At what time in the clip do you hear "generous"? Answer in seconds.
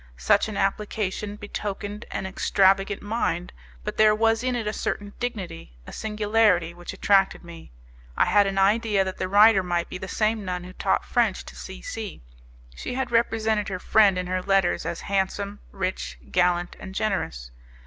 16.95-17.51